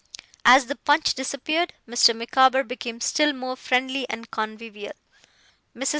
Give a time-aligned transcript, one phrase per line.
[0.45, 2.15] As the punch disappeared, Mr.
[2.17, 4.93] Micawber became still more friendly and convivial.
[5.77, 5.89] Mrs.